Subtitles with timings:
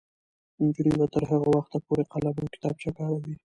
[0.63, 3.33] نجونې به تر هغه وخته پورې قلم او کتابچه کاروي.